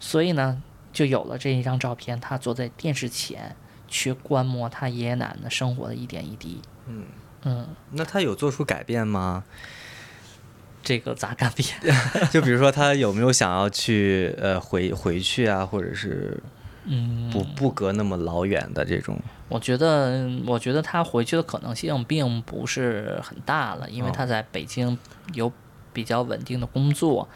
[0.00, 0.60] 所以呢，
[0.92, 3.54] 就有了这一张照片，他坐在电视前
[3.86, 6.60] 去观摩他爷爷奶奶生活的一点一滴。
[6.86, 7.04] 嗯
[7.42, 9.44] 嗯，那他有做出改变吗？
[10.82, 11.68] 这个咋改变？
[12.30, 16.40] 就比如说他有没有想要去呃回回去啊，或者是
[16.84, 19.18] 嗯，不不隔那么老远的这种？
[19.48, 24.96] 我觉得，我觉得他回去的可能性并不是很大了，因为哦他在北京
[25.34, 25.52] 有
[25.92, 27.28] 比较稳定的工作，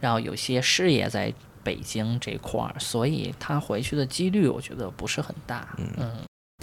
[0.00, 1.32] 然后有些事业在
[1.62, 5.68] 北京这块儿，所以他回去的几率我觉得不是很大。
[5.76, 6.16] 嗯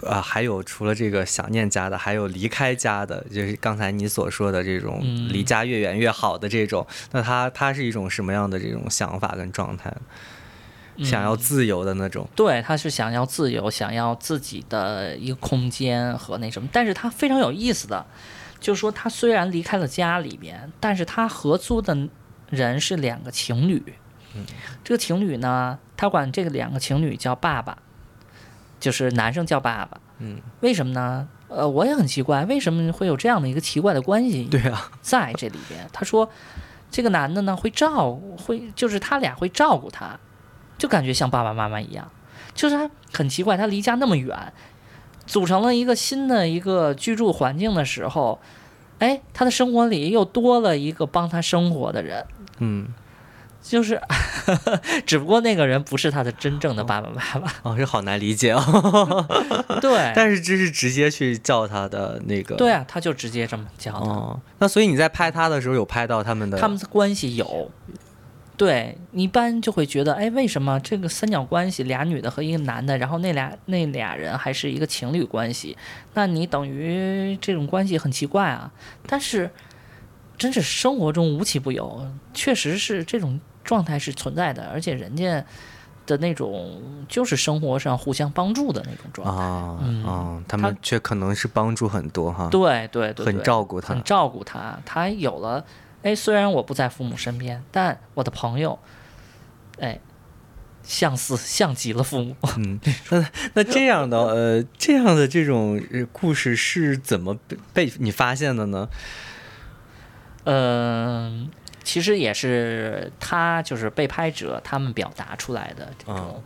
[0.06, 6.86] 啊，还有除了这个想念家的，还有离开家的，就是刚才你所说的这种嗯离家越远越好的这种。
[7.12, 9.92] 那他他是一种什么样的这种想法跟状态？
[11.04, 12.28] 想要嗯自由的那种。
[12.36, 18.04] 对，他是想要自由，想要自己的一个空间和那什么，但是他非常有意思的，
[18.60, 21.96] 就是说他虽然离开了家里边，但是他合租的
[22.50, 23.82] 人是两个情侣。
[24.84, 27.78] 这个情侣呢，他管这个两个情侣叫爸爸，
[28.80, 30.00] 就是男生叫爸爸。
[30.20, 31.28] 嗯，为什么呢？
[31.48, 34.44] 呃，我也很奇怪，为什么会有这样的一个奇怪的关系？
[34.46, 36.30] 对啊，在这里边， 他说
[36.92, 40.20] 这个男的呢会照会，就是他俩会照顾他，
[40.78, 42.10] 就感觉像爸爸妈妈一样。
[42.54, 44.52] 就是他很奇怪，他离家那么远，
[45.26, 48.40] 组成了一个新的一个居住环境的时候，
[49.00, 52.26] 哎，他的生活里又多了一个帮他生活的人，
[52.58, 52.88] 嗯，
[53.62, 54.00] 就是，
[55.06, 57.52] 只不过那个人不是他的真正的爸爸妈妈。
[57.64, 59.26] 哦，这好难理解哦。
[59.82, 64.00] 对， 但是这是直接去叫他的那个，对啊，他就直接这么叫他。
[64.00, 67.70] 哦，那所以你在拍他的时候有拍到他们的，他们的关系有，
[68.56, 75.76] 对你一般就会觉得，哎，为什么这个三角关系俩女的和一个男的，然后那俩那俩人还是一个情侣关系？
[76.14, 78.72] 那你等于这种关系很奇怪啊。
[79.06, 79.50] 但是，
[80.38, 85.44] 真是生活中无奇不有，确实是这种状态是存在的，而且人家
[86.06, 89.44] 的那种就是生活上互相帮助的那种状态。
[89.44, 94.80] 啊嗯啊，他们却可能是帮助很多哈，对对对，很照顾他很照顾他。
[94.86, 95.66] 他有了，
[96.04, 98.78] 哎，虽然我不在父母身边，但我的朋友，
[99.80, 100.00] 哎，
[100.84, 102.36] 像似像极了父母。
[102.58, 108.88] 嗯，那那这样的呃，这样的这种呃故事是怎么被被你发现的呢？
[110.50, 111.50] 嗯，
[111.84, 116.42] 其实也是他就是被拍者他们表达出来的这种，哦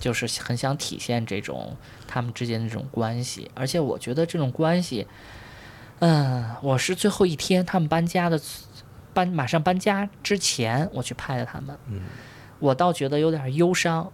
[0.00, 1.76] 就是很想体现这种
[2.08, 5.06] 他们之间的这种关系，而且我觉得这种关系，
[6.00, 8.38] 嗯，我是最后一天他们搬家的
[9.14, 12.00] 搬马上搬家之前我去拍的他们，嗯，
[12.58, 14.10] 我倒觉得有点忧伤，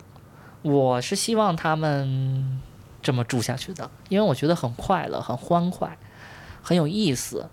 [0.62, 2.60] 我是希望他们
[3.02, 5.96] 这么住下去的，因为我觉得很快乐、很欢快、
[6.62, 7.48] 很有意思。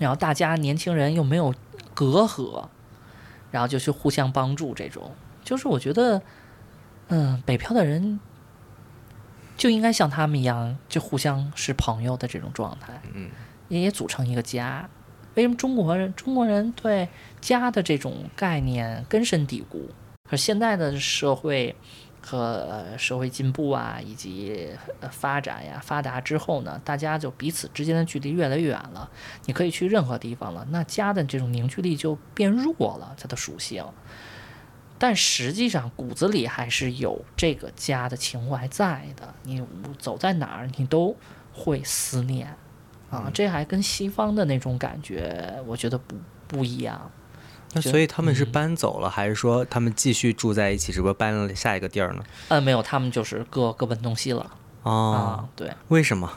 [0.00, 1.54] 然后大家年轻人又没有
[1.94, 2.66] 隔阂，
[3.52, 5.12] 然后就去互相帮助，这种
[5.44, 6.20] 就是我觉得，
[7.08, 8.18] 嗯，北漂的人
[9.56, 13.30] 就应该像他们一样，就互相是朋友的这种状态，嗯，
[13.68, 14.88] 也也组成一个家。
[15.34, 17.08] 为什么中国人中国人对
[17.40, 19.90] 家的这种概念根深蒂固？
[20.28, 21.76] 可现在的社会
[22.22, 24.68] 和呃社会进步啊，以及
[25.00, 29.10] 呃发展呀发达之后呢，大家就彼此之间的距离越来越远了。
[29.46, 33.84] 你可以去任何地方了，那家的这种凝聚力就变弱了，它的属性。
[34.98, 39.64] 但实际上骨子里还是有这个家的情怀在的，你
[39.98, 41.16] 走在哪儿你都
[41.54, 42.54] 会思念
[43.10, 47.10] 啊，这还跟西方的那种感觉，我觉得不不一样。
[47.72, 52.24] 那所以他们是嗯搬走了，还是说他们继续住在一起，只不过搬了下一个地儿呢？
[52.48, 54.50] 呃，没有，他们就是各各奔东西了
[54.82, 56.30] 哦，啊，对，为什么？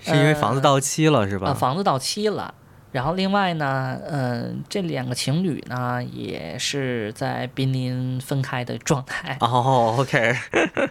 [0.00, 1.46] 是因为房子到期了，是吧？
[1.48, 2.52] 呃，房子到期了。
[2.90, 9.34] 然后另外呢，嗯、这两个情侣呢也是在濒临分开的状态。
[9.40, 10.36] 哦，OK，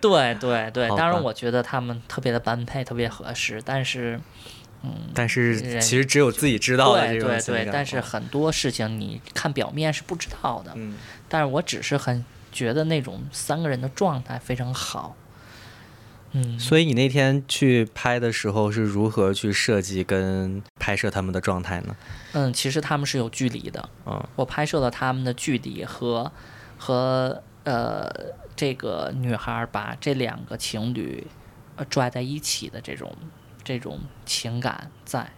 [0.02, 3.62] 对对对，好当然我觉得他们特别的般配，特别合适。
[3.64, 4.20] 但是，
[4.84, 10.72] 嗯，但是其实只有自己知道的对对对，这种情感但是很多事情你看表面是不知道的。
[10.76, 10.96] 嗯
[11.30, 15.16] 但是我只是很觉得那种三个人的状态非常好。
[16.34, 21.96] 嗯，所以你那天去拍的时候是如何去设计跟拍摄他们的状态呢？
[22.34, 23.90] 嗯，其实他们是有距离的。
[24.06, 26.32] 嗯我拍摄了他们的距离和
[26.78, 28.10] 和呃
[28.56, 31.26] 这个女孩儿把这两个情侣
[31.76, 33.14] 呃拽在一起的这种
[33.72, 35.32] 这种情感在，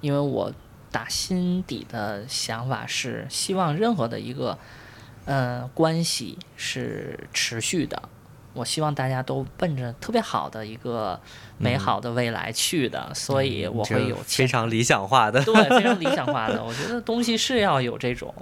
[0.00, 0.50] 因为我
[0.90, 4.58] 打心底的想法是希望任何的一个
[5.26, 8.08] 呃关系是持续的。
[8.54, 11.20] 我希望大家都奔着特别好的一个
[11.58, 15.44] 美好的未来去的，所以我会有非常理想化的。
[15.44, 16.64] 对，非常理想化的。
[16.64, 18.34] 我觉得东西是要有这种，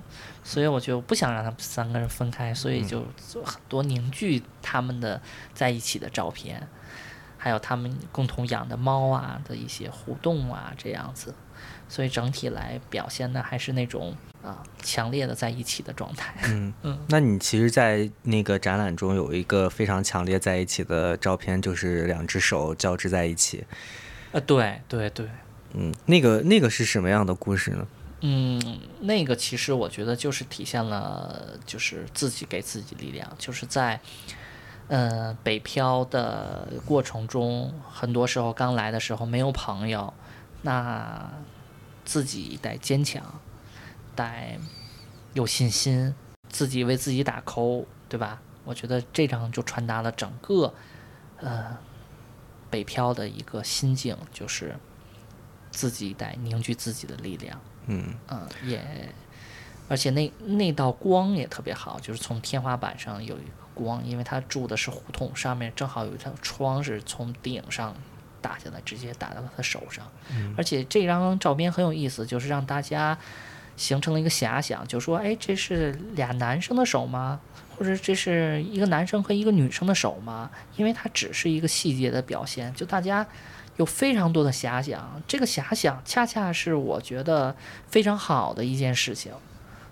[0.45, 3.05] 所以我就不想让他们三个人分开，所以就
[3.43, 5.21] 很多凝聚他们的
[5.53, 6.65] 在一起的照片，
[7.45, 11.35] 还有他们共同养的猫啊的一些互动啊，这样子。
[11.91, 16.35] 所以整体来表现的还是那种啊强烈的在一起的状态。
[16.45, 23.63] 嗯 嗯那你其实，在那个展览中有一个非常强烈在一起的照片，就是两只手交织在一起。
[24.33, 25.29] 呃，对对对，
[25.75, 27.87] 嗯，那个那个是什么样的故事呢？
[28.23, 34.01] 嗯，那个其实我觉得就是体现了，就是自己给自己力量，就是在，
[34.89, 40.13] 呃，北漂的过程中，很多时候刚来的时候没有朋友，
[40.63, 41.33] 那
[42.05, 43.41] 自己得坚强，
[44.15, 44.59] 得
[45.33, 46.15] 有信心，
[46.49, 48.43] 自己为自己打 call，对吧？
[48.65, 50.73] 我觉得这张就传达了整个，
[51.39, 51.77] 呃，
[52.71, 54.77] 北漂的一个心境，就是
[55.71, 57.59] 自己得凝聚自己的力量。
[57.87, 59.13] 嗯嗯，也，
[59.89, 67.95] 而且那那道光也特别好，就是从天花板上有一个光，因为他住的是胡同，上面正好有一条窗是从顶上
[68.41, 70.07] 打下来，直接打到了他手上。
[70.57, 73.19] 而且这张照片很有意思，就是让大家
[73.77, 77.41] 形成了一个遐想，就说，哎，这是俩男生的手吗？
[77.77, 80.49] 或者这是一个男生和一个女生的手吗？
[80.77, 83.27] 因为它只是一个细节的表现，就大家
[83.77, 87.57] 有非常多的遐想，这个遐想恰恰是我觉得
[87.89, 89.33] 非常好的一件事情。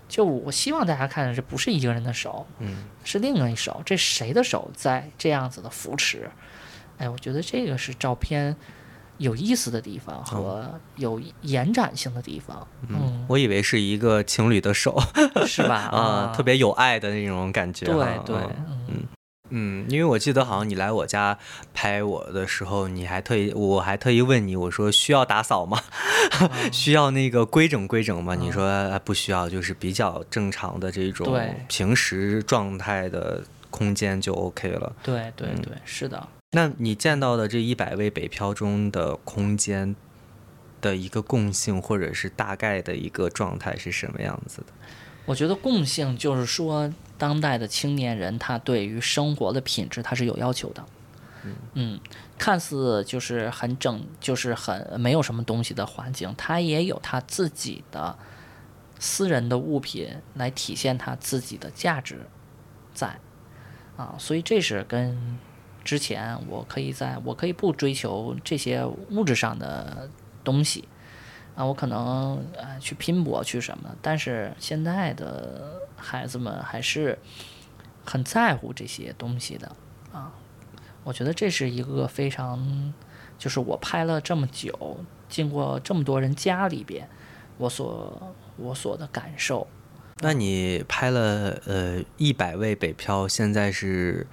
[0.07, 6.29] 就我希望大家看的这不是一个人的手，嗯，是另一手，这谁的手在这样子的扶持？
[6.97, 8.55] 哎，我觉得这个是照片
[9.17, 12.67] 有意思的地方和有延展性的地方。
[12.87, 15.01] 嗯，我以为是一个情侣的手
[15.47, 15.89] 是吧？
[15.93, 17.85] 啊，特别有爱的那种感觉。
[17.85, 17.95] 对
[18.25, 18.35] 对，
[19.55, 21.37] 嗯，因为我记得好像你来我家
[21.75, 25.79] 拍我的时候，你还特意，我还特意问你，我说需要打扫吗？
[26.73, 28.33] 需要那个规整规整吗？
[28.33, 34.95] 你说呃不需要，就是比较正常的这种平时状态的空间就 OK 了。
[35.03, 36.27] 对对对，是的。
[36.53, 39.95] 那你见到的这一百位北漂中的空间
[40.81, 44.73] 的一个共性，或者是大概的一个状态是什么样子的？
[45.25, 50.83] 我觉得共性就是说，当代的青年人他对于生活的品质他是有要求的。
[51.73, 51.99] 嗯，
[52.37, 58.17] 看似就是很整，就是很没有什么东西的环境，他也有他自己的
[58.97, 62.25] 私人的物品来体现他自己的价值
[62.93, 63.19] 在
[63.97, 65.37] 啊，所以这是跟
[65.83, 70.09] 之前我可以在我可以不追求这些物质上的
[70.45, 70.87] 东西，
[71.55, 77.17] 啊，我可能呃去拼搏去什么，但是现在的孩子们还是
[78.05, 79.75] 很在乎这些东西的
[80.11, 80.31] 啊。
[81.03, 82.93] 我觉得这是一个非常，
[83.37, 84.97] 就是我拍了这么久，
[85.27, 87.09] 经过这么多人家里边，
[87.57, 89.67] 我所我所的感受。
[90.19, 94.25] 那你拍了呃一百位北漂，现在是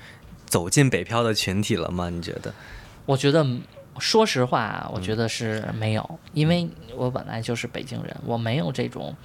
[0.46, 2.10] 走进北漂的群体了吗？
[2.10, 2.52] 你觉得？
[3.06, 3.44] 我觉得，
[3.98, 9.16] 说实话，我觉得是没有，因为我本来就是北京人，我没有这种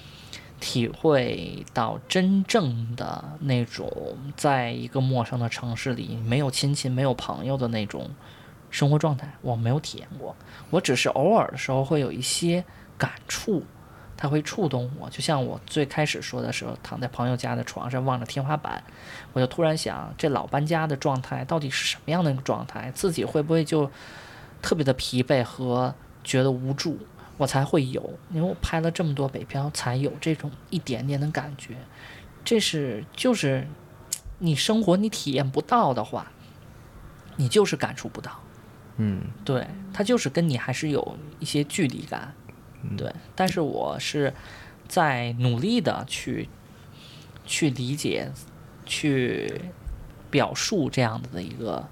[0.59, 8.09] 体会到真正的那种在一个陌生的城市里没有亲戚、没有朋友的那种
[8.71, 10.35] 生活状态，我没有体验过。
[10.69, 12.63] 我只是偶尔的时候会有一些
[12.97, 13.63] 感触，
[14.17, 15.09] 它会触动我。
[15.09, 18.83] 就像我最开始说的时候，躺在朋友家的床上望着天花板，
[19.33, 22.91] 我就突然想，这老搬家的状态到底是什么样的一个状态？
[22.93, 23.89] 自己会不会就
[24.61, 25.93] 特别的疲惫和
[26.23, 26.97] 觉得无助？
[27.37, 31.75] 我才会有，因为我拍了这么多北漂，才有这种一点点的感觉。
[32.43, 33.67] 这是就是
[34.39, 36.31] 你生活你体验不到的话，
[37.35, 38.39] 你就是感触不到。
[38.97, 42.33] 嗯对，它就是跟你还是有一些距离感。
[42.95, 44.33] 对，但是我是
[44.87, 46.47] 在努力的去
[47.45, 48.31] 去理解、
[48.85, 49.59] 去
[50.29, 51.85] 表述这样子的一个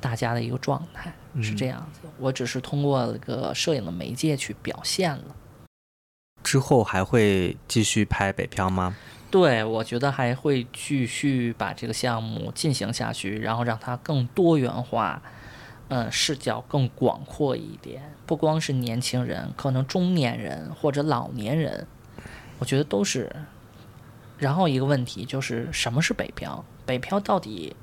[0.00, 2.08] 大家的一个状态，是这样子。
[2.18, 5.36] 我只是通过一个摄影的媒介去表现了。
[6.42, 8.96] 之后还会继续拍北漂吗？
[9.30, 15.22] 对，我觉得还会继续把这个项目进行下去，然后让它更多元化，
[15.88, 18.02] 嗯，视角更广阔一点。
[18.26, 21.86] 不光是年轻人，可能中年人或者老年人，
[22.58, 23.30] 我觉得都是。
[24.38, 26.64] 然后一个问题就是，什么是北漂？
[26.86, 27.76] 北漂到底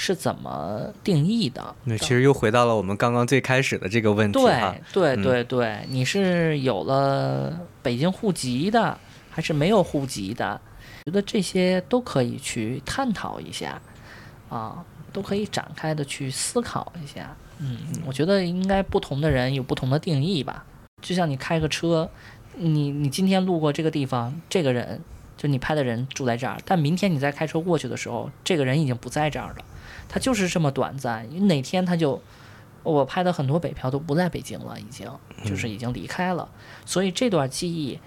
[0.00, 1.74] 是怎么定义的？
[1.82, 5.16] 那其实又回到了我们刚刚最开始的这个问题哈对。
[5.16, 8.96] 对嗯对对，你是有了北京户籍的，
[9.28, 10.60] 还是没有户籍的？
[11.04, 13.82] 觉得这些都可以去探讨一下，
[14.48, 17.36] 啊，都可以展开的去思考一下。
[17.58, 20.64] 嗯，我觉得应该不同的人有不同的定义吧。
[21.02, 22.08] 就像你开个车，
[22.54, 25.00] 你你今天路过这个地方，这个人
[25.36, 29.64] 就你拍的人住在这儿，但明天你再开车过去的时候，这个人已经不在这儿了。
[30.08, 32.22] 他就是这么短暂，哪天他就
[32.82, 35.10] 我拍的很多北漂都不在北京了，已经
[35.44, 36.48] 就是已经离开了，
[36.86, 38.00] 所以这段记忆，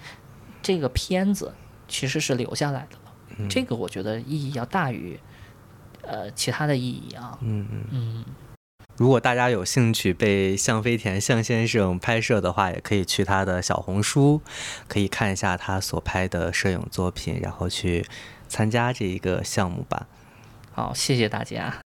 [0.60, 1.54] 这个片子
[1.86, 3.48] 其实是留下来的了。
[3.48, 5.18] 这个我觉得意义要大于
[6.02, 7.38] 呃其他的意义啊。
[7.40, 7.84] 嗯嗯。
[7.90, 8.24] 嗯，
[8.96, 14.42] 如果大家有兴趣被向飞田向先生拍摄的话，也可以去他的小红书，
[14.86, 18.06] 可以看一下他所拍的摄影作品，然后去
[18.48, 20.06] 参加这一个项目吧。
[20.72, 21.81] 好，谢谢大家。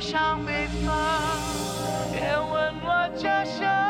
[0.00, 0.96] 向北方，
[2.10, 3.89] 别问我家乡，